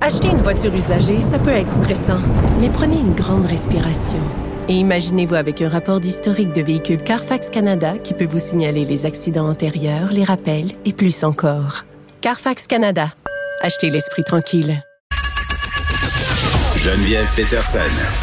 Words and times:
Acheter 0.00 0.30
une 0.30 0.42
voiture 0.42 0.74
usagée, 0.74 1.20
ça 1.20 1.38
peut 1.38 1.50
être 1.52 1.70
stressant, 1.70 2.18
mais 2.60 2.68
prenez 2.68 2.96
une 2.96 3.14
grande 3.14 3.46
respiration. 3.46 4.18
Et 4.68 4.72
imaginez-vous 4.72 5.36
avec 5.36 5.62
un 5.62 5.68
rapport 5.68 6.00
d'historique 6.00 6.52
de 6.52 6.60
véhicule 6.60 7.00
Carfax 7.00 7.50
Canada 7.50 7.94
qui 8.02 8.12
peut 8.12 8.26
vous 8.26 8.40
signaler 8.40 8.84
les 8.84 9.06
accidents 9.06 9.48
antérieurs, 9.48 10.10
les 10.10 10.24
rappels 10.24 10.72
et 10.84 10.92
plus 10.92 11.22
encore. 11.22 11.84
Carfax 12.20 12.66
Canada. 12.66 13.12
Achetez 13.60 13.90
l'esprit 13.90 14.24
tranquille. 14.24 14.82
Geneviève 16.76 17.30
Peterson. 17.36 17.78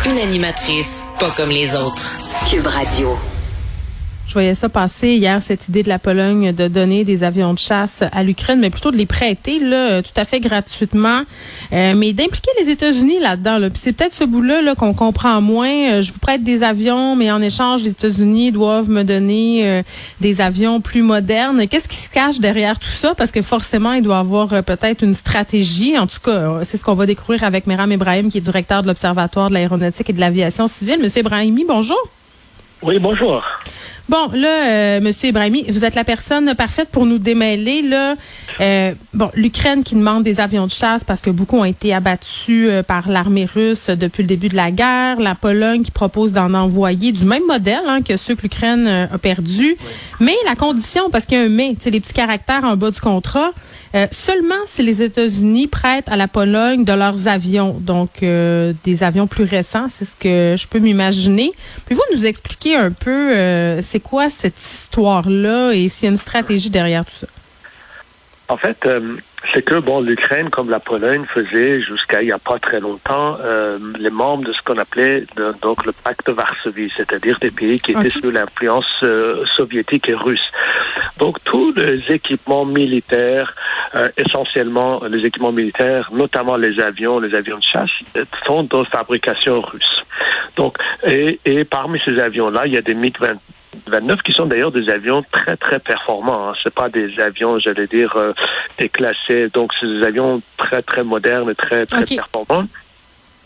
Une 0.05 0.17
animatrice 0.17 1.05
pas 1.17 1.31
comme 1.31 1.49
les 1.49 1.75
autres. 1.75 2.17
Cube 2.49 2.67
Radio. 2.67 3.17
Je 4.29 4.33
voyais 4.35 4.53
ça 4.53 4.69
passer 4.69 5.15
hier, 5.15 5.41
cette 5.41 5.69
idée 5.69 5.81
de 5.81 5.89
la 5.89 5.97
Pologne 5.97 6.53
de 6.53 6.67
donner 6.67 7.03
des 7.03 7.23
avions 7.23 7.55
de 7.55 7.57
chasse 7.57 8.03
à 8.11 8.21
l'Ukraine, 8.21 8.59
mais 8.59 8.69
plutôt 8.69 8.91
de 8.91 8.95
les 8.95 9.07
prêter 9.07 9.57
là, 9.57 10.03
tout 10.03 10.11
à 10.15 10.23
fait 10.23 10.39
gratuitement, 10.39 11.21
euh, 11.73 11.95
mais 11.97 12.13
d'impliquer 12.13 12.51
les 12.59 12.69
États-Unis 12.69 13.17
là-dedans. 13.19 13.57
Là. 13.57 13.71
Puis 13.71 13.79
c'est 13.79 13.91
peut-être 13.91 14.13
ce 14.13 14.23
bout-là 14.23 14.61
-là, 14.61 14.75
qu'on 14.75 14.93
comprend 14.93 15.41
moins. 15.41 15.93
Euh, 15.93 16.01
je 16.03 16.13
vous 16.13 16.19
prête 16.19 16.43
des 16.43 16.61
avions, 16.61 17.15
mais 17.15 17.31
en 17.31 17.41
échange, 17.41 17.81
les 17.81 17.89
États-Unis 17.89 18.51
doivent 18.51 18.91
me 18.91 19.03
donner 19.03 19.67
euh, 19.67 19.81
des 20.21 20.41
avions 20.41 20.79
plus 20.79 21.01
modernes. 21.01 21.67
Qu'est-ce 21.67 21.89
qui 21.89 21.97
se 21.97 22.11
cache 22.11 22.39
derrière 22.39 22.77
tout 22.77 22.87
ça? 22.87 23.15
Parce 23.15 23.31
que 23.31 23.41
forcément, 23.41 23.93
il 23.93 24.03
doit 24.03 24.19
avoir 24.19 24.49
peut-être 24.61 25.03
une 25.03 25.15
stratégie. 25.15 25.97
En 25.97 26.05
tout 26.05 26.21
cas, 26.23 26.59
c'est 26.61 26.77
ce 26.77 26.85
qu'on 26.85 26.93
va 26.93 27.07
découvrir 27.07 27.43
avec 27.43 27.65
Meram 27.65 27.91
Ibrahim, 27.91 28.29
qui 28.29 28.37
est 28.37 28.41
directeur 28.41 28.83
de 28.83 28.87
l'Observatoire 28.89 29.49
de 29.49 29.55
l'aéronautique 29.55 30.07
et 30.07 30.13
de 30.13 30.19
l'aviation 30.19 30.67
civile. 30.67 30.99
Monsieur 31.01 31.21
Ibrahimi, 31.21 31.65
bonjour. 31.67 31.97
Oui, 32.81 32.97
bonjour. 32.97 33.43
Bon, 34.07 34.29
là, 34.33 34.69
euh, 34.69 35.01
Monsieur 35.01 35.29
Ibrahimi, 35.29 35.65
vous 35.69 35.83
êtes 35.83 35.95
la 35.95 36.05
personne 36.05 36.55
parfaite 36.55 36.89
pour 36.89 37.05
nous 37.05 37.19
démêler. 37.19 37.81
Là, 37.81 38.15
euh, 38.61 38.93
bon, 39.13 39.29
l'Ukraine 39.35 39.83
qui 39.83 39.95
demande 39.95 40.23
des 40.23 40.39
avions 40.39 40.65
de 40.65 40.71
chasse 40.71 41.03
parce 41.03 41.21
que 41.21 41.29
beaucoup 41.29 41.57
ont 41.57 41.65
été 41.65 41.93
abattus 41.93 42.69
euh, 42.69 42.81
par 42.81 43.09
l'armée 43.09 43.45
russe 43.45 43.89
depuis 43.89 44.23
le 44.23 44.27
début 44.27 44.47
de 44.47 44.55
la 44.55 44.71
guerre. 44.71 45.19
La 45.19 45.35
Pologne 45.35 45.83
qui 45.83 45.91
propose 45.91 46.33
d'en 46.33 46.53
envoyer 46.53 47.11
du 47.11 47.25
même 47.25 47.45
modèle 47.45 47.83
hein, 47.85 48.01
que 48.01 48.15
ceux 48.15 48.33
que 48.33 48.43
l'Ukraine 48.43 48.87
a 48.87 49.17
perdu. 49.17 49.75
Mais 50.21 50.35
la 50.45 50.55
condition, 50.55 51.09
parce 51.11 51.25
qu'il 51.25 51.37
y 51.37 51.41
a 51.41 51.43
un 51.43 51.49
mais, 51.49 51.75
tu 51.75 51.81
sais, 51.81 51.91
les 51.91 51.99
petits 51.99 52.13
caractères 52.13 52.63
en 52.63 52.77
bas 52.77 52.91
du 52.91 52.99
contrat. 53.01 53.51
Euh, 53.95 54.05
seulement 54.11 54.65
si 54.65 54.83
les 54.83 55.01
États-Unis 55.01 55.67
prêtent 55.67 56.09
à 56.09 56.15
la 56.15 56.27
Pologne 56.27 56.85
de 56.85 56.93
leurs 56.93 57.27
avions, 57.27 57.73
donc 57.79 58.21
euh, 58.21 58.73
des 58.83 59.03
avions 59.03 59.25
plus 59.25 59.45
récents, 59.45 59.87
c'est 59.89 60.05
ce 60.05 60.15
que 60.15 60.55
je 60.57 60.67
peux 60.67 60.79
m'imaginer. 60.79 61.51
Puis-vous 61.87 62.03
nous 62.13 62.25
expliquer 62.25 62.75
un 62.75 62.91
peu 62.91 63.35
euh, 63.35 63.81
c'est 63.81 63.99
quoi 63.99 64.29
cette 64.29 64.59
histoire-là 64.61 65.71
et 65.71 65.89
s'il 65.89 66.05
y 66.05 66.07
a 66.09 66.11
une 66.11 66.17
stratégie 66.17 66.69
derrière 66.69 67.03
tout 67.03 67.15
ça? 67.21 67.27
En 68.47 68.57
fait, 68.57 68.87
c'est 69.53 69.61
que 69.61 69.75
bon, 69.75 70.01
l'Ukraine, 70.01 70.49
comme 70.49 70.69
la 70.69 70.79
Pologne, 70.79 71.25
faisait 71.25 71.81
jusqu'à 71.81 72.21
il 72.21 72.25
n'y 72.25 72.31
a 72.31 72.39
pas 72.39 72.59
très 72.59 72.79
longtemps 72.79 73.37
les 73.97 74.09
membres 74.09 74.43
de 74.43 74.53
ce 74.53 74.61
qu'on 74.61 74.77
appelait 74.77 75.25
donc 75.61 75.85
le 75.85 75.91
pacte 75.91 76.27
de 76.27 76.33
Varsovie, 76.33 76.91
c'est-à-dire 76.95 77.39
des 77.39 77.51
pays 77.51 77.79
qui 77.79 77.91
étaient 77.93 78.09
sous 78.09 78.31
l'influence 78.31 79.03
soviétique 79.55 80.09
et 80.09 80.13
russe. 80.13 80.51
Donc 81.19 81.43
tous 81.43 81.73
les 81.73 82.11
équipements 82.11 82.65
militaires, 82.65 83.53
euh, 83.93 84.09
essentiellement 84.17 85.01
les 85.09 85.25
équipements 85.25 85.51
militaires, 85.51 86.09
notamment 86.13 86.55
les 86.55 86.79
avions, 86.79 87.19
les 87.19 87.35
avions 87.35 87.57
de 87.57 87.63
chasse, 87.63 87.89
sont 88.45 88.63
de 88.63 88.83
fabrication 88.85 89.59
russe. 89.61 90.01
Donc, 90.55 90.77
et, 91.05 91.39
et 91.45 91.65
parmi 91.65 91.99
ces 92.05 92.19
avions-là, 92.19 92.67
il 92.67 92.73
y 92.73 92.77
a 92.77 92.81
des 92.81 92.93
MiG-29 92.93 93.35
29 93.87 94.21
qui 94.21 94.31
sont 94.31 94.45
d'ailleurs 94.45 94.71
des 94.71 94.89
avions 94.89 95.23
très 95.31 95.57
très 95.57 95.79
performants. 95.79 96.49
Hein. 96.49 96.53
C'est 96.63 96.73
pas 96.73 96.89
des 96.89 97.19
avions, 97.19 97.59
j'allais 97.59 97.87
dire, 97.87 98.15
euh, 98.15 98.33
déclassés. 98.77 99.49
Donc 99.49 99.71
c'est 99.79 99.87
des 99.87 100.03
avions 100.03 100.41
très 100.57 100.81
très 100.81 101.03
modernes 101.03 101.49
et 101.49 101.55
très 101.55 101.85
très 101.85 102.05
performants. 102.05 102.65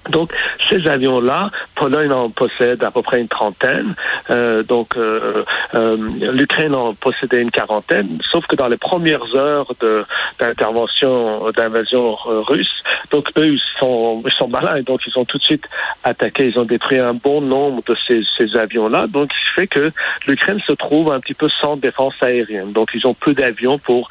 Donc, 0.09 0.33
ces 0.69 0.87
avions-là, 0.87 1.49
Pologne 1.75 2.11
en 2.11 2.29
possède 2.29 2.83
à 2.83 2.91
peu 2.91 3.01
près 3.01 3.21
une 3.21 3.27
trentaine. 3.27 3.95
Euh, 4.29 4.63
donc, 4.63 4.97
euh, 4.97 5.43
euh, 5.75 5.97
l'Ukraine 6.33 6.75
en 6.75 6.93
possédait 6.93 7.41
une 7.41 7.51
quarantaine. 7.51 8.19
Sauf 8.29 8.45
que 8.47 8.55
dans 8.55 8.67
les 8.67 8.77
premières 8.77 9.35
heures 9.35 9.71
d'intervention, 10.39 11.51
d'invasion 11.51 12.15
russe, 12.15 12.83
donc 13.11 13.31
eux, 13.37 13.47
ils 13.47 13.61
sont, 13.79 14.21
ils 14.25 14.31
sont 14.31 14.47
malins. 14.47 14.81
Donc, 14.81 15.01
ils 15.07 15.17
ont 15.17 15.25
tout 15.25 15.37
de 15.37 15.43
suite 15.43 15.65
attaqué. 16.03 16.47
Ils 16.47 16.59
ont 16.59 16.65
détruit 16.65 16.99
un 16.99 17.13
bon 17.13 17.41
nombre 17.41 17.81
de 17.85 17.95
ces, 18.07 18.23
ces 18.37 18.57
avions-là. 18.57 19.07
Donc, 19.07 19.31
ce 19.31 19.39
qui 19.39 19.53
fait 19.55 19.67
que 19.67 19.91
l'Ukraine 20.27 20.59
se 20.65 20.73
trouve 20.73 21.11
un 21.11 21.19
petit 21.19 21.33
peu 21.33 21.47
sans 21.49 21.77
défense 21.77 22.15
aérienne. 22.21 22.73
Donc, 22.73 22.91
ils 22.93 23.07
ont 23.07 23.13
peu 23.13 23.33
d'avions 23.33 23.77
pour 23.77 24.09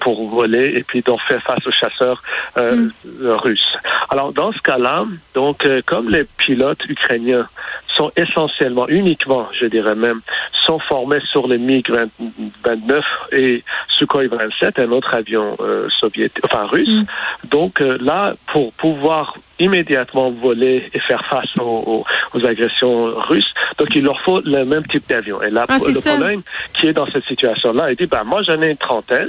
pour 0.00 0.28
voler 0.28 0.74
et 0.76 0.82
puis 0.82 1.02
donc 1.02 1.20
faire 1.22 1.42
face 1.42 1.66
aux 1.66 1.72
chasseurs 1.72 2.22
mm. 2.56 2.90
russes. 3.22 3.76
Alors, 4.10 4.32
dans 4.32 4.52
ce 4.52 4.60
cas-là, 4.60 5.04
donc, 5.34 5.66
euh, 5.66 5.82
comme 5.84 6.10
les 6.10 6.24
pilotes 6.24 6.84
ukrainiens 6.88 7.48
sont 7.96 8.10
essentiellement, 8.16 8.88
uniquement, 8.88 9.48
je 9.52 9.66
dirais 9.66 9.94
même, 9.94 10.20
sont 10.64 10.78
formés 10.78 11.20
sur 11.20 11.46
les 11.48 11.58
MiG-29 11.58 13.02
et 13.32 13.62
Sukhoi 13.88 14.28
27, 14.28 14.78
un 14.78 14.90
autre 14.92 15.14
avion 15.14 15.56
euh, 15.60 15.88
soviétique, 16.00 16.44
enfin 16.44 16.66
russe. 16.66 16.88
Mm. 16.88 17.04
Donc 17.50 17.80
euh, 17.80 17.98
là, 18.00 18.34
pour 18.46 18.72
pouvoir 18.72 19.34
immédiatement 19.60 20.30
voler 20.30 20.88
et 20.92 20.98
faire 20.98 21.24
face 21.26 21.56
aux, 21.58 22.04
aux, 22.32 22.46
agressions 22.46 23.06
russes, 23.14 23.54
donc 23.78 23.88
il 23.94 24.02
leur 24.02 24.20
faut 24.20 24.40
le 24.40 24.64
même 24.64 24.84
type 24.86 25.08
d'avion. 25.08 25.40
Et 25.42 25.50
là, 25.50 25.66
ah, 25.68 25.76
le 25.78 26.16
Pologne, 26.16 26.40
qui 26.72 26.88
est 26.88 26.92
dans 26.92 27.06
cette 27.06 27.24
situation-là, 27.24 27.92
il 27.92 27.96
dit, 27.96 28.06
ben 28.06 28.24
moi 28.24 28.42
j'en 28.42 28.60
ai 28.62 28.70
une 28.70 28.76
trentaine, 28.76 29.28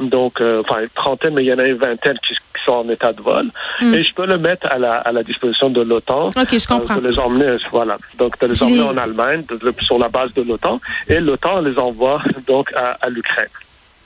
donc 0.00 0.42
enfin 0.42 0.80
une 0.82 0.90
trentaine, 0.90 1.34
mais 1.34 1.44
il 1.44 1.46
y 1.46 1.52
en 1.54 1.58
a 1.58 1.66
une 1.66 1.76
vingtaine 1.76 2.18
qui 2.26 2.34
sont 2.64 2.72
en 2.72 2.88
état 2.88 3.12
de 3.12 3.20
vol. 3.20 3.46
Hmm. 3.80 3.94
Et 3.94 4.02
je 4.04 4.14
peux 4.14 4.26
le 4.26 4.38
mettre 4.38 4.66
à 4.70 4.78
la, 4.78 4.94
à 4.94 5.12
la 5.12 5.22
disposition 5.22 5.70
de 5.70 5.80
l'OTAN. 5.80 6.26
OK, 6.28 6.34
je 6.50 6.66
comprends. 6.66 6.96
Euh, 6.96 7.10
les 7.10 7.18
emmener, 7.18 7.56
voilà. 7.70 7.98
Donc, 8.18 8.38
de 8.40 8.46
les 8.46 8.62
emmener 8.62 8.82
en 8.82 8.96
Allemagne, 8.96 9.44
sur 9.80 9.98
la 9.98 10.08
base 10.08 10.32
de 10.34 10.42
l'OTAN. 10.42 10.80
Et 11.08 11.20
l'OTAN 11.20 11.60
les 11.60 11.78
envoie 11.78 12.22
donc 12.46 12.72
à, 12.74 12.98
à 13.00 13.08
l'Ukraine. 13.08 13.48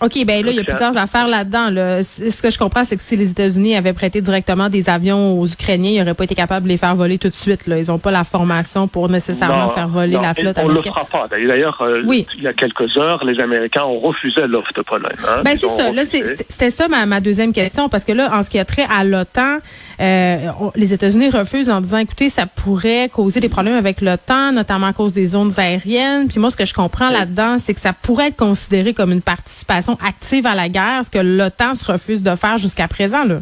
OK, 0.03 0.25
ben 0.27 0.45
là, 0.45 0.51
il 0.51 0.57
y 0.57 0.61
a 0.61 0.65
plusieurs 0.65 0.97
affaires 0.97 1.27
là-dedans. 1.27 1.71
Là. 1.71 2.03
Ce 2.05 2.43
que 2.43 2.51
je 2.51 2.59
comprends, 2.59 2.85
c'est 2.85 2.97
que 2.97 3.03
si 3.03 3.17
les 3.17 3.31
États-Unis 3.31 3.77
avaient 3.77 3.95
prêté 3.95 4.21
directement 4.21 4.69
des 4.69 4.91
avions 4.91 5.41
aux 5.41 5.47
Ukrainiens, 5.47 5.91
ils 5.91 5.99
n'auraient 5.99 6.15
pas 6.15 6.25
été 6.25 6.35
capables 6.35 6.65
de 6.65 6.69
les 6.69 6.77
faire 6.77 6.95
voler 6.95 7.17
tout 7.17 7.31
de 7.31 7.35
suite. 7.35 7.67
Là. 7.67 7.79
Ils 7.79 7.87
n'ont 7.89 7.99
pas 7.99 8.11
la 8.11 8.25
formation 8.25 8.89
pour 8.89 9.09
nécessairement 9.09 9.71
faire 9.71 9.89
voler 9.89 10.19
la 10.21 10.35
flotte 10.35 10.59
on 10.59 10.69
ne 10.69 10.75
le 10.75 10.83
fera 10.83 11.05
pas. 11.05 11.27
D'ailleurs, 11.31 11.81
euh, 11.81 12.03
oui. 12.05 12.27
il 12.37 12.43
y 12.43 12.47
a 12.47 12.53
quelques 12.53 12.97
heures, 12.99 13.25
les 13.25 13.41
Américains 13.41 13.85
ont 13.85 13.99
refusé 13.99 14.47
l'offre 14.47 14.73
de 14.75 14.83
Pologne. 14.83 15.17
Hein. 15.27 15.43
Ben, 15.45 15.57
c'est 15.57 15.69
ça. 15.69 15.91
Là, 15.91 16.03
c'était 16.05 16.71
ça 16.71 16.89
ma, 16.89 17.07
ma, 17.07 17.21
deuxième 17.21 17.53
question, 17.53 17.89
parce 17.89 18.05
que 18.05 18.13
là, 18.13 18.31
en 18.37 18.43
ce 18.43 18.51
qui 18.51 18.59
a 18.59 18.65
trait 18.65 18.87
à 18.91 19.03
l'OTAN, 19.03 19.59
euh, 20.01 20.51
les 20.75 20.93
États-Unis 20.93 21.31
refusent 21.31 21.71
en 21.71 21.81
disant, 21.81 21.99
écoutez, 21.99 22.29
ça 22.29 22.47
pourrait 22.47 23.09
causer 23.09 23.41
des 23.41 23.49
problèmes 23.49 23.77
avec 23.77 24.01
l'OTAN, 24.01 24.53
notamment 24.53 24.89
à 24.89 24.93
cause 24.93 25.13
des 25.13 25.27
zones 25.27 25.53
aériennes. 25.59 26.29
Puis 26.29 26.39
moi, 26.39 26.51
ce 26.51 26.57
que 26.57 26.67
je 26.67 26.75
comprends 26.75 27.11
là-dedans, 27.11 27.59
c'est 27.59 27.75
que 27.75 27.81
ça 27.81 27.93
pourrait 27.93 28.29
être 28.29 28.37
considéré 28.37 28.95
comme 28.95 29.13
une 29.13 29.23
participation 29.23 29.99
active 30.05 30.47
à 30.47 30.55
la 30.55 30.69
guerre, 30.69 31.05
ce 31.05 31.11
que 31.11 31.19
l'OTAN 31.19 31.75
se 31.75 31.91
refuse 31.91 32.23
de 32.23 32.35
faire 32.35 32.59
jusqu'à 32.59 32.89
présent. 32.89 33.25
Là. 33.25 33.37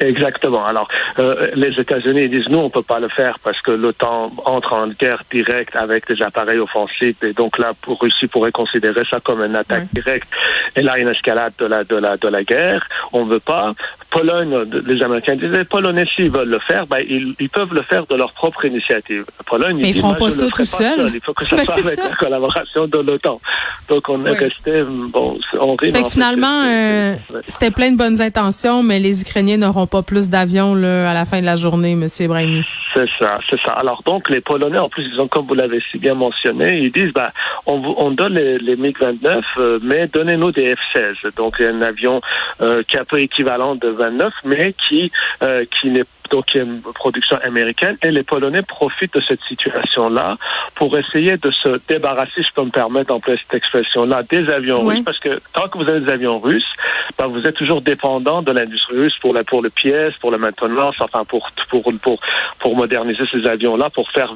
Exactement. 0.00 0.64
Alors, 0.64 0.88
euh, 1.18 1.50
les 1.54 1.78
États-Unis 1.78 2.28
disent 2.28 2.48
nous, 2.48 2.58
on 2.58 2.70
peut 2.70 2.82
pas 2.82 2.98
le 2.98 3.08
faire 3.08 3.38
parce 3.38 3.60
que 3.60 3.70
l'OTAN 3.70 4.32
entre 4.44 4.72
en 4.72 4.88
guerre 4.88 5.22
directe 5.30 5.76
avec 5.76 6.08
des 6.08 6.20
appareils 6.20 6.58
offensifs 6.58 7.22
et 7.22 7.32
donc 7.32 7.58
là, 7.58 7.72
pour 7.80 8.00
Russie 8.00 8.26
pourrait 8.26 8.50
considérer 8.50 9.04
ça 9.08 9.20
comme 9.20 9.42
une 9.42 9.54
attaque 9.54 9.86
directe. 9.92 10.28
Et 10.74 10.82
là, 10.82 10.98
une 10.98 11.08
escalade 11.08 11.52
de 11.58 11.66
la 11.66 11.84
de 11.84 11.96
la 11.96 12.16
de 12.16 12.28
la 12.28 12.42
guerre. 12.42 12.86
On 13.12 13.24
veut 13.24 13.40
pas. 13.40 13.72
Pologne, 14.14 14.56
les 14.86 15.02
Américains 15.02 15.34
disent 15.34 15.50
les 15.50 15.64
Polonais 15.64 16.06
s'ils 16.14 16.30
veulent 16.30 16.48
le 16.48 16.60
faire, 16.60 16.86
ben 16.86 16.98
ils, 17.08 17.34
ils, 17.40 17.48
peuvent 17.48 17.74
le 17.74 17.82
faire 17.82 18.06
de 18.06 18.14
leur 18.14 18.32
propre 18.32 18.64
initiative. 18.64 19.24
Pologne, 19.44 19.78
Mais 19.82 19.90
ils, 19.90 20.00
feront 20.00 20.14
pas 20.14 20.30
ça 20.30 20.46
tout 20.54 20.64
seul. 20.64 21.10
Il 21.12 21.20
faut 21.20 21.34
que 21.34 21.44
ça 21.48 21.56
ben, 21.56 21.64
soit 21.64 21.78
avec 21.78 21.98
la 21.98 22.14
collaboration 22.14 22.86
de 22.86 22.98
l'OTAN. 22.98 23.40
Donc 23.88 24.08
on 24.08 24.24
est 24.24 24.38
resté 24.38 24.84
bon, 24.84 25.36
on 25.60 25.74
rit. 25.74 25.92
finalement, 26.08 26.62
euh, 26.64 27.16
c'était 27.48 27.72
plein 27.72 27.90
de 27.90 27.96
bonnes 27.96 28.20
intentions, 28.20 28.84
mais 28.84 29.00
les 29.00 29.20
Ukrainiens 29.22 29.56
n'auront 29.56 29.88
pas 29.88 30.02
plus 30.02 30.30
d'avions 30.30 30.74
à 30.74 31.12
la 31.12 31.24
fin 31.24 31.40
de 31.40 31.46
la 31.46 31.56
journée, 31.56 31.92
M. 31.92 32.06
Ibrahimi. 32.20 32.64
C'est 32.94 33.08
ça, 33.18 33.40
c'est 33.50 33.60
ça. 33.60 33.72
Alors 33.72 34.02
donc 34.04 34.30
les 34.30 34.40
Polonais, 34.40 34.78
en 34.78 34.88
plus, 34.88 35.04
ils 35.12 35.20
ont, 35.20 35.26
comme 35.26 35.46
vous 35.46 35.54
l'avez 35.54 35.80
si 35.90 35.98
bien 35.98 36.14
mentionné, 36.14 36.78
ils 36.78 36.92
disent, 36.92 37.12
bah, 37.12 37.32
on, 37.66 37.82
on 37.98 38.12
donne 38.12 38.34
les, 38.34 38.58
les 38.58 38.76
MiG-29, 38.76 39.42
euh, 39.58 39.78
mais 39.82 40.06
donnez-nous 40.06 40.52
des 40.52 40.74
F-16. 40.74 41.34
Donc 41.36 41.60
un 41.60 41.82
avion 41.82 42.20
euh, 42.60 42.84
qui 42.84 42.96
est 42.96 43.00
un 43.00 43.04
peu 43.04 43.20
équivalent 43.20 43.74
de 43.74 43.88
29, 43.88 44.32
mais 44.44 44.74
qui 44.74 45.10
euh, 45.42 45.64
qui 45.64 45.90
n'est 45.90 46.04
donc 46.30 46.54
une 46.54 46.80
production 46.80 47.38
américaine. 47.42 47.96
Et 48.02 48.10
les 48.10 48.22
Polonais 48.22 48.62
profitent 48.62 49.14
de 49.14 49.22
cette 49.26 49.42
situation-là 49.42 50.36
pour 50.74 50.96
essayer 50.98 51.36
de 51.36 51.50
se 51.50 51.80
débarrasser, 51.88 52.42
je 52.42 52.52
peux 52.54 52.64
me 52.64 52.70
permettre 52.70 53.08
d'employer 53.08 53.38
cette 53.40 53.54
expression-là, 53.54 54.22
des 54.22 54.48
avions 54.48 54.82
russes, 54.82 55.04
parce 55.04 55.18
que 55.18 55.40
tant 55.52 55.68
que 55.68 55.78
vous 55.78 55.88
avez 55.88 56.00
des 56.00 56.10
avions 56.10 56.38
russes, 56.38 56.72
ben, 57.18 57.26
vous 57.26 57.46
êtes 57.46 57.54
toujours 57.54 57.80
dépendant 57.80 58.42
de 58.42 58.52
l'industrie 58.52 58.96
russe 58.96 59.16
pour 59.20 59.34
la 59.34 59.44
pour 59.44 59.62
le 59.62 59.70
pièce, 59.70 60.14
pour 60.14 60.30
la 60.30 60.38
maintenance, 60.38 60.96
enfin 61.00 61.24
pour 61.24 61.50
pour 61.68 61.92
pour 62.02 62.20
pour 62.58 62.76
moderniser 62.76 63.24
ces 63.30 63.46
avions-là, 63.46 63.90
pour 63.90 64.10
faire 64.10 64.34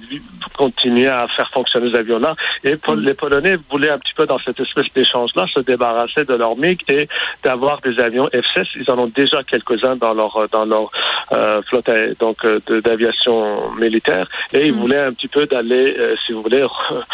continuer 0.57 1.09
à 1.09 1.27
faire 1.29 1.51
fonctionner 1.51 1.91
ces 1.91 1.97
avions-là. 1.97 2.35
Et 2.65 2.77
les 2.99 3.15
Polonais 3.15 3.57
voulaient 3.71 3.91
un 3.91 3.99
petit 3.99 4.15
peu 4.15 4.27
dans 4.27 4.39
cette 4.39 4.61
espèce 4.61 4.93
d'échange-là 4.95 5.47
se 5.47 5.61
débarrasser 5.61 6.25
de 6.25 6.35
leur 6.35 6.57
MiG 6.57 6.83
et 6.89 7.09
d'avoir 7.43 7.81
des 7.81 7.99
avions 8.01 8.27
F-16. 8.29 8.67
Ils 8.77 8.91
en 8.91 8.99
ont 8.99 9.07
déjà 9.07 9.43
quelques-uns 9.43 9.97
dans 9.97 10.15
leur 10.15 10.49
dans 10.51 10.65
leur 10.65 10.91
euh, 11.33 11.63
flotte 11.63 11.78
donc 12.19 12.45
euh, 12.45 12.61
d'aviation 12.85 13.73
militaire 13.73 14.29
et 14.53 14.67
ils 14.67 14.73
mm. 14.73 14.79
voulaient 14.79 15.05
un 15.05 15.13
petit 15.13 15.29
peu 15.29 15.47
d'aller, 15.47 15.95
euh, 15.99 16.15
si 16.25 16.33
vous 16.33 16.43
voulez, 16.43 16.67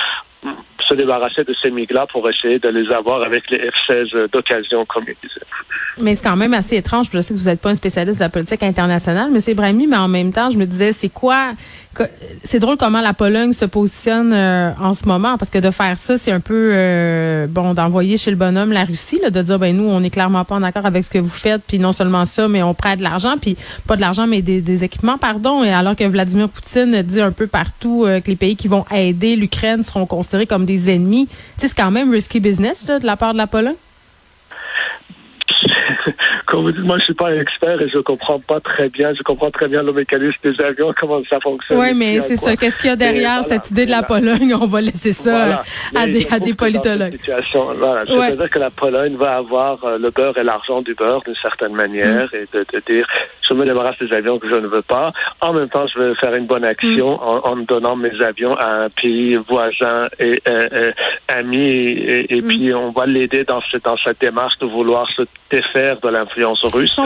se 0.89 0.95
débarrasser 0.95 1.45
de 1.45 1.55
ces 1.61 1.71
MiG-là 1.71 2.07
pour 2.07 2.29
essayer 2.29 2.59
de 2.59 2.69
les 2.69 2.91
avoir 2.93 3.23
avec 3.23 3.51
les 3.51 3.59
F-16 3.59 4.31
d'occasion, 4.31 4.85
comme 4.85 5.05
ils 5.09 5.17
disaient. 5.23 5.41
Mais 6.01 6.15
c'est 6.15 6.25
quand 6.25 6.37
même 6.37 6.55
assez 6.55 6.77
étrange. 6.77 7.07
Je 7.13 7.21
sais 7.21 7.33
que 7.33 7.39
vous 7.39 7.47
n'êtes 7.47 7.61
pas 7.61 7.71
un 7.71 7.75
spécialiste 7.75 8.19
de 8.19 8.25
la 8.25 8.29
politique 8.29 8.63
internationale, 8.63 9.31
M. 9.33 9.41
Ibrahimi, 9.47 9.87
mais 9.87 9.97
en 9.97 10.09
même 10.09 10.33
temps, 10.33 10.51
je 10.51 10.59
me 10.59 10.67
disais, 10.67 10.93
c'est 10.93 11.09
quoi 11.09 11.53
c'est 12.43 12.59
drôle 12.59 12.77
comment 12.77 13.01
la 13.01 13.15
Pologne 13.15 13.53
se 13.53 13.65
positionne 13.65 14.33
euh, 14.33 14.71
en 14.81 14.95
ce 14.95 15.07
moment 15.07 15.39
parce 15.39 15.51
que 15.51 15.59
de 15.59 15.71
faire 15.71 15.97
ça, 15.99 16.19
c'est 16.19 16.33
un 16.33 16.41
peu 16.41 16.71
euh, 16.73 17.47
bon 17.47 17.75
d'envoyer 17.75 18.17
chez 18.17 18.31
le 18.31 18.37
bonhomme 18.37 18.73
la 18.73 18.85
Russie, 18.85 19.19
là, 19.23 19.31
de 19.31 19.43
dire 19.43 19.59
ben 19.59 19.77
nous 19.77 19.85
on 19.85 20.01
n'est 20.01 20.11
clairement 20.11 20.45
pas 20.45 20.55
en 20.55 20.63
accord 20.63 20.87
avec 20.87 21.05
ce 21.05 21.11
que 21.11 21.19
vous 21.19 21.29
faites, 21.29 21.63
puis 21.67 21.79
non 21.79 21.93
seulement 21.93 22.25
ça, 22.25 22.49
mais 22.49 22.63
on 22.63 22.75
prête 22.75 22.99
de 22.99 23.05
l'argent, 23.05 23.37
puis 23.41 23.57
pas 23.87 23.97
de 23.97 24.01
l'argent 24.01 24.27
mais 24.27 24.43
des, 24.43 24.85
équipements, 24.85 25.19
pardon. 25.19 25.63
Et 25.63 25.71
alors 25.73 25.97
que 25.97 26.05
Vladimir 26.05 26.49
Poutine 26.49 27.03
dit 27.03 27.21
un 27.21 27.33
peu 27.33 27.47
partout 27.47 28.05
euh, 28.05 28.21
que 28.21 28.29
les 28.29 28.37
pays 28.37 28.57
qui 28.57 28.69
vont 28.69 28.85
aider 28.91 29.37
l'Ukraine 29.37 29.83
seront 29.83 30.07
considérés 30.07 30.47
comme 30.47 30.65
des 30.65 30.91
ennemis, 30.91 31.29
c'est 31.57 31.75
quand 31.75 31.91
même 31.91 32.11
risky 32.11 32.41
business 32.41 32.87
de 32.87 33.07
la 33.07 33.17
part 33.17 33.33
de 33.33 33.39
la 33.39 33.47
Pologne? 33.47 33.75
Comme 36.47 36.63
vous 36.63 36.73
dites, 36.73 36.85
moi, 36.85 36.99
je 36.99 37.05
suis 37.05 37.15
pas 37.15 37.29
un 37.31 37.41
expert 37.41 37.81
et 37.81 37.89
je 37.89 37.99
comprends 37.99 38.39
pas 38.39 38.61
très 38.61 38.89
bien. 38.89 39.13
Je 39.15 39.23
comprends 39.23 39.51
très 39.51 39.69
bien 39.69 39.83
le 39.83 39.93
mécanisme 39.93 40.39
des 40.43 40.61
avions, 40.61 40.93
comment 40.99 41.21
ça 41.29 41.41
fonctionne. 41.41 41.79
Oui, 41.79 41.95
mais 41.95 42.21
c'est 42.21 42.37
ça. 42.37 42.57
Qu'est-ce 42.57 42.79
qu'il 42.79 42.91
y 42.91 42.93
a 42.93 42.97
derrière 42.97 43.45
cette 43.45 43.71
idée 43.71 43.87
de 43.87 43.91
la 43.91 44.03
Pologne? 44.03 44.55
On 44.55 44.67
va 44.67 44.81
laisser 44.81 45.13
ça 45.13 45.63
à, 45.95 46.07
des, 46.07 46.27
à 46.31 46.39
des 46.39 46.55
politologues. 46.55 47.19
Voilà. 47.79 48.05
C'est-à-dire 48.07 48.51
que 48.51 48.59
la 48.59 48.71
Pologne 48.71 49.17
va 49.17 49.37
avoir 49.37 49.85
euh, 49.85 49.99
le 49.99 50.11
beurre 50.11 50.37
et 50.39 50.45
l'argent 50.45 50.83
du 50.83 50.95
beurre 50.95 51.23
d'une 51.23 51.35
certaine 51.37 51.73
manière 51.73 52.29
mm. 52.33 52.37
et 52.37 52.47
de, 52.53 52.67
de, 52.73 52.83
dire, 52.87 53.07
je 53.49 53.55
me 53.55 53.65
débarrasse 53.65 53.99
des 53.99 54.13
avions 54.13 54.39
que 54.39 54.49
je 54.49 54.55
ne 54.57 54.67
veux 54.67 54.83
pas. 54.83 55.13
En 55.41 55.53
même 55.53 55.69
temps, 55.69 55.87
je 55.87 55.99
veux 55.99 56.15
faire 56.15 56.35
une 56.35 56.47
bonne 56.47 56.65
action 56.65 57.17
mm. 57.17 57.21
en, 57.23 57.47
en, 57.47 57.57
donnant 57.57 57.97
mes 57.97 58.21
avions 58.21 58.57
à 58.57 58.85
un 58.85 58.89
pays 58.91 59.37
voisin 59.37 60.09
et 60.19 60.43
euh, 60.47 60.69
euh, 60.73 60.93
ami 61.29 61.59
et, 61.59 62.35
et 62.37 62.41
mm. 62.41 62.47
puis 62.49 62.75
on 62.75 62.91
va 62.91 63.07
l'aider 63.07 63.45
dans, 63.45 63.61
dans 63.83 63.97
cette 63.97 64.21
démarche 64.21 64.59
de 64.59 64.67
vouloir 64.67 65.09
se 65.11 65.23
défaire 65.51 65.99
de 66.01 66.09
l'influence 66.09 66.34
russe. 66.73 66.97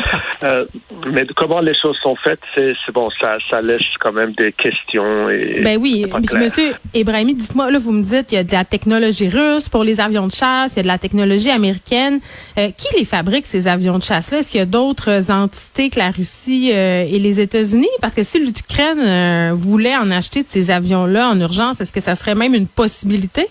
Euh, 0.42 0.64
mais 1.06 1.26
comment 1.34 1.60
les 1.60 1.75
choses 1.75 1.96
sont 2.02 2.16
faites, 2.16 2.40
c'est 2.54 2.92
bon, 2.92 3.10
ça, 3.20 3.38
ça 3.50 3.60
laisse 3.60 3.82
quand 3.98 4.12
même 4.12 4.32
des 4.32 4.52
questions. 4.52 5.28
Et 5.30 5.60
ben 5.62 5.78
oui, 5.80 6.06
Monsieur 6.34 6.75
Ibrahimi, 6.94 7.34
dites-moi, 7.34 7.70
là, 7.70 7.78
vous 7.78 7.92
me 7.92 8.02
dites 8.02 8.26
qu'il 8.26 8.36
y 8.36 8.40
a 8.40 8.44
de 8.44 8.52
la 8.52 8.64
technologie 8.64 9.28
russe 9.28 9.69
pour 9.69 9.84
les 9.84 10.00
avions 10.00 10.26
de 10.26 10.32
chasse, 10.32 10.75
il 10.75 10.76
y 10.76 10.80
a 10.80 10.82
de 10.82 10.88
la 10.88 10.98
technologie 10.98 11.50
américaine. 11.50 12.20
Euh, 12.58 12.70
qui 12.76 12.86
les 12.96 13.04
fabrique 13.04 13.46
ces 13.46 13.69
avions 13.69 13.98
de 13.98 14.02
chasse-là? 14.02 14.38
Est-ce 14.38 14.50
qu'il 14.50 14.58
y 14.58 14.62
a 14.62 14.66
d'autres 14.66 15.30
entités 15.30 15.90
que 15.90 15.98
la 15.98 16.10
Russie 16.10 16.70
euh, 16.72 17.04
et 17.08 17.19
les 17.19 17.40
États-Unis? 17.40 17.88
Parce 18.00 18.14
que 18.14 18.22
si 18.22 18.38
l'Ukraine 18.38 19.52
voulait 19.54 19.96
en 19.96 20.10
acheter 20.10 20.42
de 20.42 20.48
ces 20.48 20.70
avions-là 20.70 21.30
en 21.30 21.40
urgence, 21.40 21.80
est-ce 21.80 21.92
que 21.92 22.00
ça 22.00 22.14
serait 22.14 22.34
même 22.34 22.54
une 22.54 22.66
possibilité? 22.66 23.48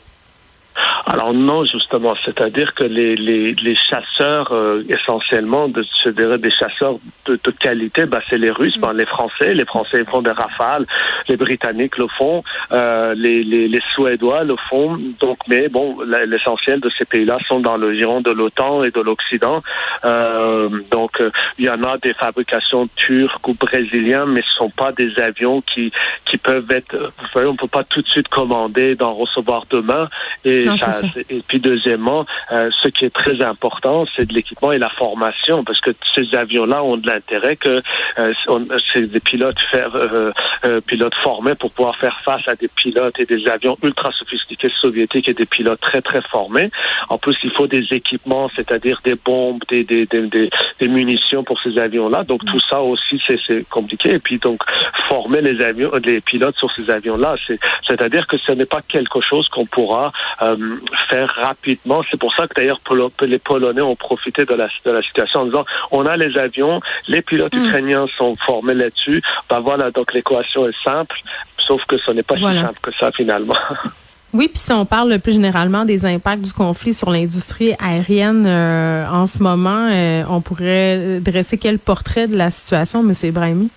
Alors 1.06 1.34
non, 1.34 1.64
justement, 1.64 2.16
c'est-à-dire 2.26 2.74
que 2.74 2.84
les, 2.84 3.16
les, 3.16 3.54
les 3.54 3.76
chasseurs 3.76 4.52
euh, 4.52 4.84
essentiellement, 4.90 5.68
de, 5.68 5.84
je 6.04 6.10
dirais 6.10 6.38
des 6.38 6.52
chasseurs 6.52 6.96
de, 7.26 7.38
qualité, 7.52 8.06
bah, 8.06 8.20
c'est 8.30 8.38
les 8.38 8.52
Russes, 8.52 8.78
bah, 8.78 8.92
les 8.94 9.06
Français, 9.06 9.54
les 9.54 9.66
Français 9.66 10.04
font 10.06 10.22
des 10.22 10.32
rafales, 10.32 10.86
les 11.28 11.38
Britanniques 11.38 11.98
le 11.98 12.08
font, 12.08 12.44
euh, 12.72 13.14
les, 13.16 13.44
les, 13.44 13.68
les, 13.68 13.82
Suédois 13.94 14.44
le 14.44 14.56
font. 14.70 14.98
Donc, 15.20 15.38
mais 15.48 15.70
bon, 15.70 15.98
l'essentiel 16.28 16.80
de 16.80 16.90
ces 16.90 17.06
pays-là 17.06 17.38
sont 17.48 17.60
dans 17.60 17.78
le 17.78 17.94
giron 17.94 18.22
de 18.22 18.32
l'OTAN 18.32 18.84
et 18.84 18.92
de 18.92 19.02
l'Occident. 19.02 19.64
Euh, 20.06 20.70
donc, 20.92 21.22
il 21.58 21.66
y 21.66 21.70
en 21.70 21.84
a 21.84 21.98
des 21.98 22.14
fabrications 22.14 22.90
turques 22.96 23.48
ou 23.48 23.54
brésiliennes, 23.54 24.30
mais 24.30 24.42
ce 24.42 24.58
sont 24.58 24.70
pas 24.70 24.92
des 24.92 25.18
avions 25.20 25.62
qui 25.62 25.92
qui 26.26 26.38
peuvent 26.38 26.70
être. 26.72 26.96
Vous 26.96 27.28
savez, 27.34 27.48
on 27.48 27.56
peut 27.56 27.68
pas 27.68 27.84
tout 27.84 28.02
de 28.02 28.08
suite 28.08 28.28
commander, 28.28 28.96
d'en 28.96 29.14
recevoir 29.14 29.64
demain 29.70 30.10
et 30.44 30.67
et 31.30 31.44
puis 31.48 31.60
deuxièmement, 31.60 32.26
euh, 32.52 32.70
ce 32.82 32.88
qui 32.88 33.06
est 33.06 33.14
très 33.14 33.42
important, 33.42 34.06
c'est 34.16 34.26
de 34.26 34.34
l'équipement 34.34 34.72
et 34.72 34.78
la 34.78 34.90
formation, 34.90 35.64
parce 35.64 35.82
que 35.82 35.92
ces 36.16 36.36
avions-là 36.36 36.84
ont 36.84 36.98
de 36.98 37.08
l'intérêt 37.08 37.56
que 37.56 37.82
euh, 38.20 38.34
c'est 38.94 39.12
des 39.12 39.20
pilotes 39.20 39.60
faire, 39.72 39.96
euh, 39.96 40.32
euh, 40.66 40.82
pilotes 40.82 41.16
formés 41.16 41.56
pour 41.56 41.72
pouvoir 41.72 41.96
faire 41.96 42.20
face 42.24 42.48
à 42.48 42.56
des 42.56 42.68
pilotes 42.68 43.20
et 43.20 43.26
des 43.26 43.48
avions 43.48 43.78
ultra 43.84 44.12
sophistiqués 44.12 44.72
soviétiques 44.82 45.30
et 45.30 45.34
des 45.34 45.46
pilotes 45.46 45.80
très 45.80 46.02
très 46.02 46.22
formés. 46.22 46.70
En 47.10 47.18
plus, 47.18 47.36
il 47.44 47.52
faut 47.52 47.68
des 47.68 47.86
équipements, 47.92 48.50
c'est-à-dire 48.56 49.00
des 49.04 49.16
bombes, 49.16 49.62
des, 49.70 49.84
des, 49.84 50.06
des, 50.06 50.50
des, 50.80 50.88
munitions 50.88 51.44
pour 51.44 51.60
ces 51.62 51.78
avions-là. 51.78 52.24
Donc 52.24 52.44
tout 52.46 52.60
ça 52.60 52.82
aussi, 52.82 53.22
c'est 53.28 53.68
compliqué. 53.70 54.14
Et 54.14 54.20
puis 54.20 54.38
donc 54.38 54.62
former 55.08 55.42
les 55.42 55.62
avions, 55.62 55.92
les 56.04 56.22
pilotes 56.22 56.58
sur 56.58 56.72
ces 56.72 56.90
avions-là, 56.90 57.36
c'est-à-dire 57.88 58.28
que 58.28 58.38
ce 58.38 58.52
n'est 58.52 58.66
pas 58.66 58.82
quelque 58.82 59.22
chose 59.22 59.48
qu'on 59.50 59.66
pourra 59.66 60.12
faire 61.10 61.30
rapidement. 61.30 62.02
C'est 62.10 62.20
pour 62.20 62.34
ça 62.34 62.48
que 62.48 62.54
d'ailleurs 62.56 62.80
les 63.22 63.40
Polonais 63.40 63.82
ont 63.82 63.96
profité 63.96 64.46
de 64.46 64.54
la, 64.54 64.68
de 64.86 64.92
la 64.92 65.02
situation 65.02 65.42
en 65.42 65.46
disant 65.46 65.66
on 65.92 66.06
a 66.06 66.18
les 66.18 66.38
avions, 66.38 66.82
les 67.08 67.22
pilotes 67.22 67.56
mm. 67.56 67.66
ukrainiens 67.66 68.08
sont 68.18 68.36
formés 68.36 68.74
là-dessus. 68.74 69.22
Ben 69.50 69.60
voilà, 69.60 69.92
donc 69.92 70.14
l'équation 70.14 70.68
est 70.68 70.84
simple, 70.84 71.20
sauf 71.60 71.84
que 71.86 71.98
ce 71.98 72.12
n'est 72.12 72.24
pas 72.24 72.38
si 72.38 72.44
simple 72.44 72.80
que 72.82 72.92
ça 72.94 73.12
finalement. 73.12 73.56
Oui, 74.38 74.50
puis 74.50 74.62
si 74.64 74.72
on 74.72 74.86
parle 74.86 75.18
plus 75.18 75.32
généralement 75.32 75.84
des 75.84 76.06
impacts 76.06 76.44
du 76.44 76.54
conflit 76.54 76.94
sur 76.94 77.10
l'industrie 77.10 77.74
aérienne 77.84 78.46
euh, 78.46 79.08
en 79.10 79.26
ce 79.26 79.42
moment, 79.42 79.90
euh, 79.90 80.22
on 80.30 80.42
pourrait 80.42 81.20
dresser 81.22 81.58
quel 81.58 81.80
portrait 81.80 82.28
de 82.28 82.38
la 82.38 82.52
situation, 82.52 83.00
M. 83.00 83.14
Ibrahimi? 83.24 83.70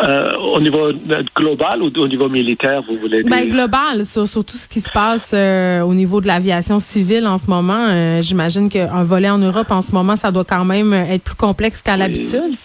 Euh, 0.00 0.36
au 0.36 0.60
niveau 0.60 0.88
global 1.34 1.82
ou 1.82 1.90
au 1.98 2.06
niveau 2.06 2.28
militaire, 2.28 2.82
vous 2.88 2.96
voulez 2.96 3.22
dire? 3.22 3.30
Ben, 3.30 3.48
global, 3.48 4.04
sur, 4.04 4.28
tout 4.28 4.56
ce 4.56 4.68
qui 4.68 4.80
se 4.80 4.90
passe 4.90 5.32
euh, 5.34 5.80
au 5.82 5.94
niveau 5.94 6.20
de 6.20 6.28
l'aviation 6.28 6.78
civile 6.78 7.26
en 7.26 7.38
ce 7.38 7.48
moment. 7.48 7.86
Euh, 7.88 8.22
j'imagine 8.22 8.68
qu'un 8.68 9.02
volet 9.02 9.30
en 9.30 9.38
Europe 9.38 9.72
en 9.72 9.82
ce 9.82 9.90
moment, 9.90 10.14
ça 10.14 10.30
doit 10.30 10.44
quand 10.44 10.64
même 10.64 10.92
être 10.92 11.24
plus 11.24 11.34
complexe 11.34 11.82
qu'à 11.82 11.96
l'habitude 11.96 12.56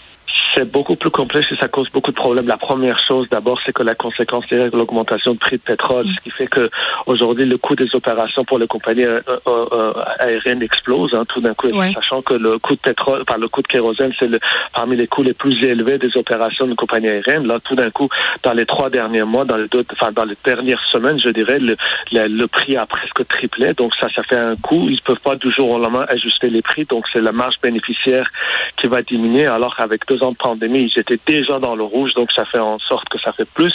c'est 0.60 0.70
beaucoup 0.70 0.96
plus 0.96 1.10
complexe 1.10 1.48
et 1.51 1.56
ça 1.56 1.70
cause 1.70 1.89
beaucoup 1.89 2.12
de 2.12 2.18
problèmes. 2.18 2.48
La 2.48 2.58
première 2.58 3.00
chose, 3.00 3.30
d'abord, 3.30 3.60
c'est 3.66 3.72
que 3.72 3.84
la 3.84 3.96
conséquence 3.96 4.44
est 4.51 4.74
l'augmentation 4.74 5.34
de 5.34 5.39
prix 5.39 5.56
de 5.56 5.62
pétrole, 5.62 6.06
ce 6.06 6.22
qui 6.22 6.32
fait 6.32 6.48
que 6.48 6.70
aujourd'hui 7.06 7.46
le 7.46 7.58
coût 7.58 7.75
des 7.75 7.96
opérations 7.96 8.44
pour 8.44 8.60
les 8.60 8.68
compagnies 8.68 9.06
euh, 9.06 9.22
euh, 9.48 9.66
euh, 9.72 9.94
aériennes 10.20 10.62
explose. 10.62 11.13
Hein, 11.13 11.24
tout 11.30 11.39
d'un 11.39 11.54
coup, 11.54 11.70
sachant 11.94 12.22
que 12.22 12.34
le 12.34 12.60
coût 12.60 12.74
de 12.75 12.80
pétrole, 12.80 13.24
par 13.24 13.38
le 13.38 13.48
coût 13.48 13.62
de 13.62 13.68
kérosène, 13.68 14.12
c'est 14.20 14.28
le, 14.28 14.39
parmi 14.74 14.98
les 14.98 15.08
coûts 15.08 15.24
les 15.24 15.34
plus 15.34 15.63
élevés 15.63 15.98
des 15.98 16.18
opérations 16.18 16.68
de 16.68 16.74
compagnies 16.74 17.08
aériennes. 17.08 17.48
Là, 17.48 17.60
tout 17.63 17.75
d'un 17.75 17.89
coup, 17.89 18.10
dans 18.44 18.54
les 18.54 18.66
trois 18.66 18.89
derniers 18.89 19.24
mois, 19.24 19.46
dans 19.46 19.58
les 19.58 19.68
deux, 19.70 19.86
enfin 19.94 20.12
dans 20.12 20.25
les 20.25 20.38
dernières 20.44 20.84
semaines, 20.92 21.20
je 21.24 21.30
dirais, 21.30 21.60
le, 21.60 21.78
le, 22.12 22.48
prix 22.48 22.75
a 22.75 22.86
presque 22.86 23.25
triplé. 23.30 23.74
Donc 23.74 23.96
ça, 23.96 24.10
ça 24.13 24.24
fait 24.24 24.38
un 24.38 24.58
coût. 24.58 24.88
Ils 24.89 25.01
peuvent 25.01 25.22
pas 25.22 25.38
du 25.38 25.50
jour 25.51 25.70
au 25.70 25.80
lendemain 25.80 26.06
ajuster 26.10 26.50
les 26.50 26.62
prix. 26.62 26.84
Donc 26.84 27.06
c'est 27.13 27.22
la 27.22 27.32
marge 27.32 27.56
bénéficiaire 27.63 28.30
qui 28.75 28.88
va 28.88 29.01
diminuer. 29.01 29.46
Alors 29.46 29.78
qu'avec 29.78 30.06
deux 30.06 30.22
ans 30.22 30.32
de 30.32 30.38
pandémie, 30.50 30.89
ils 30.91 31.00
étaient 31.00 31.20
déjà 31.25 31.60
dans 31.60 31.75
le 31.75 31.84
rouge, 31.84 32.13
donc 32.13 32.32
ça 32.32 32.46
fait 32.46 32.60
en 32.60 32.79
sorte 32.79 33.08
que 33.10 33.20
ça 33.20 33.32
fait 33.32 33.50
plus. 33.58 33.74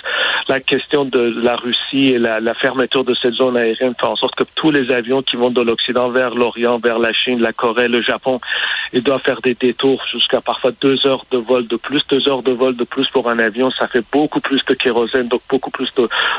La 0.49 0.61
question 0.61 1.04
de 1.04 1.23
la 1.43 1.57
Russie 1.57 2.07
et 2.14 2.19
la, 2.19 2.40
la 2.40 2.54
fermeture 2.54 3.04
de 3.04 3.14
cette 3.14 3.35
zone 3.35 3.57
aérienne 3.57 3.95
fait 3.99 4.07
en 4.07 4.16
sorte 4.16 4.35
que 4.35 4.45
tous 4.54 4.71
les 4.71 4.90
avions 4.90 5.23
qui 5.23 5.37
vont 5.37 5.50
de 5.50 5.61
l'Occident 5.61 6.09
vers 6.09 6.35
l'Orient, 6.35 6.78
vers 6.78 6.99
la 6.99 7.12
Chine, 7.12 7.40
la 7.40 7.52
Corée, 7.52 7.88
le 7.88 8.02
Japon, 8.02 8.40
ils 8.93 9.02
doivent 9.02 9.23
faire 9.23 9.40
des 9.40 9.54
détours 9.54 10.02
jusqu'à 10.11 10.40
parfois 10.40 10.71
deux 10.81 11.07
heures 11.07 11.25
de 11.31 11.38
vol 11.38 11.66
de 11.66 11.76
plus. 11.76 12.02
Deux 12.09 12.28
heures 12.28 12.43
de 12.43 12.52
vol 12.52 12.76
de 12.76 12.85
plus 12.85 13.09
pour 13.09 13.28
un 13.31 13.38
avion, 13.38 13.71
ça 13.71 13.88
fait 13.88 14.04
beaucoup 14.12 14.40
plus 14.40 14.64
de 14.66 14.75
kérosène, 14.75 15.28
donc 15.28 15.43
beaucoup 15.49 15.71
plus 15.71 15.90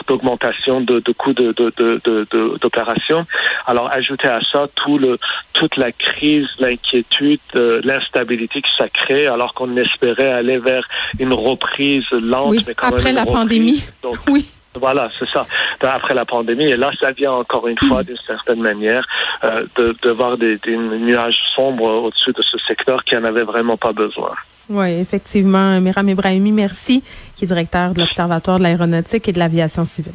d'augmentation 0.07 0.81
de, 0.81 0.99
de, 0.99 1.11
coûts 1.11 1.33
d'opération. 1.33 3.19
De, 3.19 3.23
de, 3.23 3.71
Alors, 3.71 3.89
ajouter 3.91 4.27
à 4.27 4.39
ça 4.51 4.67
tout 4.75 4.97
le, 4.97 5.17
toute 5.53 5.75
la 5.77 5.91
crise, 5.91 6.47
l'inquiétude, 6.59 7.39
euh, 7.55 7.81
l'instabilité 7.83 8.61
que 8.61 8.67
ça 8.77 8.87
crée, 8.89 9.27
alors 9.27 9.53
qu'on 9.53 9.75
espérait 9.75 10.24
devrait 10.25 10.37
aller 10.37 10.57
vers 10.57 10.87
une 11.19 11.33
reprise 11.33 12.05
lente, 12.11 12.55
mais 12.67 12.73
quand 12.73 12.87
après 12.87 13.13
même 13.13 13.15
la 13.15 13.25
pandémie. 13.25 13.83
oui. 14.29 14.45
Voilà, 14.77 15.09
c'est 15.17 15.29
ça. 15.29 15.45
Après 15.81 16.13
la 16.13 16.25
pandémie, 16.25 16.65
et 16.65 16.75
là, 16.75 16.91
ça 16.99 17.11
vient 17.11 17.31
encore 17.31 17.69
une 17.69 17.77
fois, 17.77 18.03
d'une 18.03 18.17
certaine 18.27 18.59
manière, 18.59 19.07
euh, 19.45 19.65
de, 19.77 19.95
de 20.01 20.09
voir 20.09 20.37
des, 20.37 20.57
des 20.57 20.75
nuages 20.75 21.37
sombres 21.55 21.85
au-dessus 22.03 22.33
de 22.33 22.41
ce 22.41 22.57
secteur 22.67 23.05
qui 23.05 23.15
en 23.15 23.23
avait 23.23 23.43
vraiment 23.43 23.77
pas 23.77 23.93
besoin. 23.93 24.31
Oui, 24.67 24.91
effectivement. 24.99 25.79
Miram 25.79 26.09
Ibrahimi, 26.09 26.51
merci, 26.51 27.03
qui 27.37 27.45
est 27.45 27.47
directeur 27.47 27.93
de 27.93 28.01
l'Observatoire 28.01 28.57
de 28.57 28.63
l'aéronautique 28.63 29.29
et 29.29 29.31
de 29.31 29.39
l'aviation 29.39 29.85
civile. 29.85 30.11